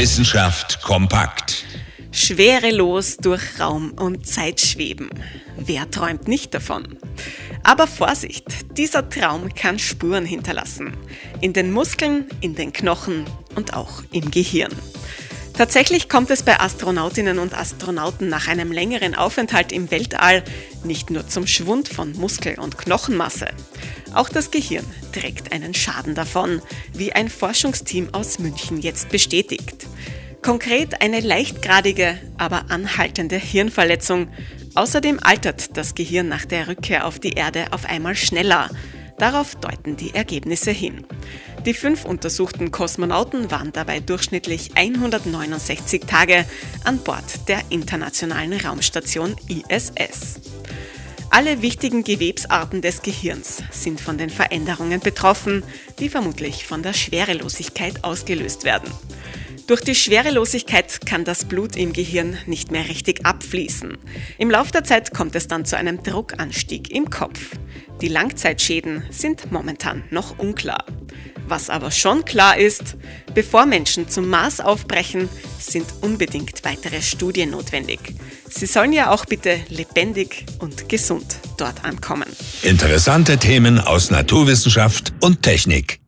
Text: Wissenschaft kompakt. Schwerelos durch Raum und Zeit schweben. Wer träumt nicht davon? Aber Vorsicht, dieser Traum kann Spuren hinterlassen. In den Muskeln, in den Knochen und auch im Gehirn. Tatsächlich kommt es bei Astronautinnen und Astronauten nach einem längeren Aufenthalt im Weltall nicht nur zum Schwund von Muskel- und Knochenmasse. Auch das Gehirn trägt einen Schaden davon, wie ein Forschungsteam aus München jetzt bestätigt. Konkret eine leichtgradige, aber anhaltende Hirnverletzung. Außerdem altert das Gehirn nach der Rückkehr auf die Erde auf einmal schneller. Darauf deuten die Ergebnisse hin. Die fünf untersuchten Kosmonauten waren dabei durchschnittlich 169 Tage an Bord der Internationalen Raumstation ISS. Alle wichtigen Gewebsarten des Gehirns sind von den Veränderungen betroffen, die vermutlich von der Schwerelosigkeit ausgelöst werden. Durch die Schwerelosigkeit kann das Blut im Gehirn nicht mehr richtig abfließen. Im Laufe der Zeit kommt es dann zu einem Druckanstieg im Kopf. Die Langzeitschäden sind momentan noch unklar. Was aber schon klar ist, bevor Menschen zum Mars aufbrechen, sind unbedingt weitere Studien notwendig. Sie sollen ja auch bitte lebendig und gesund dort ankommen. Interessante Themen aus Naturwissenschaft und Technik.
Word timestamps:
Wissenschaft 0.00 0.80
kompakt. 0.80 1.66
Schwerelos 2.10 3.18
durch 3.18 3.60
Raum 3.60 3.92
und 4.00 4.26
Zeit 4.26 4.58
schweben. 4.58 5.10
Wer 5.58 5.90
träumt 5.90 6.26
nicht 6.26 6.54
davon? 6.54 6.96
Aber 7.64 7.86
Vorsicht, 7.86 8.46
dieser 8.78 9.10
Traum 9.10 9.54
kann 9.54 9.78
Spuren 9.78 10.24
hinterlassen. 10.24 10.96
In 11.42 11.52
den 11.52 11.70
Muskeln, 11.70 12.24
in 12.40 12.54
den 12.54 12.72
Knochen 12.72 13.26
und 13.56 13.74
auch 13.74 14.02
im 14.10 14.30
Gehirn. 14.30 14.72
Tatsächlich 15.52 16.08
kommt 16.08 16.30
es 16.30 16.44
bei 16.44 16.58
Astronautinnen 16.58 17.38
und 17.38 17.52
Astronauten 17.52 18.30
nach 18.30 18.48
einem 18.48 18.72
längeren 18.72 19.14
Aufenthalt 19.14 19.70
im 19.70 19.90
Weltall 19.90 20.42
nicht 20.82 21.10
nur 21.10 21.28
zum 21.28 21.46
Schwund 21.46 21.90
von 21.90 22.12
Muskel- 22.14 22.58
und 22.58 22.78
Knochenmasse. 22.78 23.48
Auch 24.14 24.30
das 24.30 24.50
Gehirn 24.50 24.86
trägt 25.12 25.52
einen 25.52 25.74
Schaden 25.74 26.14
davon, 26.14 26.62
wie 26.94 27.12
ein 27.12 27.28
Forschungsteam 27.28 28.08
aus 28.12 28.38
München 28.38 28.80
jetzt 28.80 29.10
bestätigt. 29.10 29.86
Konkret 30.42 31.02
eine 31.02 31.20
leichtgradige, 31.20 32.18
aber 32.38 32.70
anhaltende 32.70 33.36
Hirnverletzung. 33.36 34.28
Außerdem 34.74 35.20
altert 35.22 35.76
das 35.76 35.94
Gehirn 35.94 36.28
nach 36.28 36.46
der 36.46 36.66
Rückkehr 36.66 37.06
auf 37.06 37.18
die 37.18 37.32
Erde 37.32 37.66
auf 37.72 37.84
einmal 37.84 38.16
schneller. 38.16 38.70
Darauf 39.18 39.54
deuten 39.56 39.96
die 39.96 40.14
Ergebnisse 40.14 40.70
hin. 40.70 41.06
Die 41.66 41.74
fünf 41.74 42.06
untersuchten 42.06 42.70
Kosmonauten 42.70 43.50
waren 43.50 43.70
dabei 43.72 44.00
durchschnittlich 44.00 44.70
169 44.76 46.04
Tage 46.06 46.46
an 46.84 46.98
Bord 46.98 47.48
der 47.48 47.60
Internationalen 47.68 48.54
Raumstation 48.54 49.36
ISS. 49.46 50.40
Alle 51.28 51.60
wichtigen 51.60 52.02
Gewebsarten 52.02 52.80
des 52.80 53.02
Gehirns 53.02 53.62
sind 53.70 54.00
von 54.00 54.16
den 54.16 54.30
Veränderungen 54.30 55.00
betroffen, 55.00 55.62
die 55.98 56.08
vermutlich 56.08 56.64
von 56.66 56.82
der 56.82 56.94
Schwerelosigkeit 56.94 58.02
ausgelöst 58.02 58.64
werden. 58.64 58.90
Durch 59.70 59.82
die 59.82 59.94
Schwerelosigkeit 59.94 61.06
kann 61.06 61.24
das 61.24 61.44
Blut 61.44 61.76
im 61.76 61.92
Gehirn 61.92 62.36
nicht 62.46 62.72
mehr 62.72 62.88
richtig 62.88 63.24
abfließen. 63.24 63.98
Im 64.36 64.50
Laufe 64.50 64.72
der 64.72 64.82
Zeit 64.82 65.14
kommt 65.14 65.36
es 65.36 65.46
dann 65.46 65.64
zu 65.64 65.76
einem 65.76 66.02
Druckanstieg 66.02 66.90
im 66.90 67.08
Kopf. 67.08 67.38
Die 68.00 68.08
Langzeitschäden 68.08 69.04
sind 69.10 69.52
momentan 69.52 70.02
noch 70.10 70.40
unklar. 70.40 70.84
Was 71.46 71.70
aber 71.70 71.92
schon 71.92 72.24
klar 72.24 72.58
ist, 72.58 72.96
bevor 73.32 73.64
Menschen 73.64 74.08
zum 74.08 74.28
Mars 74.28 74.58
aufbrechen, 74.58 75.28
sind 75.60 75.86
unbedingt 76.00 76.64
weitere 76.64 77.00
Studien 77.00 77.50
notwendig. 77.50 78.00
Sie 78.48 78.66
sollen 78.66 78.92
ja 78.92 79.12
auch 79.12 79.24
bitte 79.24 79.60
lebendig 79.68 80.46
und 80.58 80.88
gesund 80.88 81.36
dort 81.58 81.84
ankommen. 81.84 82.26
Interessante 82.62 83.38
Themen 83.38 83.78
aus 83.78 84.10
Naturwissenschaft 84.10 85.12
und 85.20 85.44
Technik. 85.44 85.99